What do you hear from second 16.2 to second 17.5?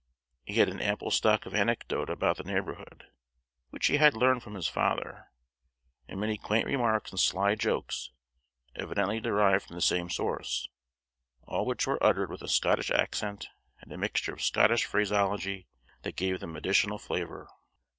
them additional flavor.